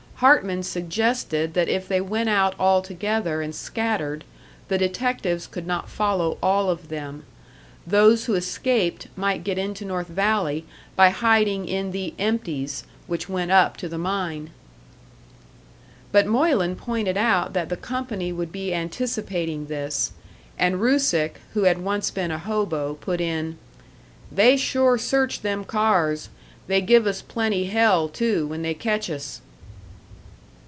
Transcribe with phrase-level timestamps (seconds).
[0.21, 4.23] Hartman suggested that if they went out all together and scattered,
[4.67, 7.23] the detectives could not follow all of them.
[7.87, 10.63] Those who escaped might get into North Valley
[10.95, 14.51] by hiding in the "empties" which went up to the mine.
[16.11, 20.11] But Moylan pointed out that the company would be anticipating this;
[20.55, 23.57] and Rusick, who had once been a hobo, put in:
[24.31, 26.29] "They sure search them cars.
[26.67, 29.41] They give us plenty hell, too, when they catch us."